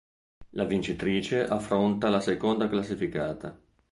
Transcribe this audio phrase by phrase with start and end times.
[0.53, 3.55] La vincitrice affronta la seconda classificata.